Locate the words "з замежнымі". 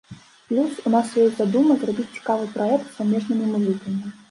2.91-3.55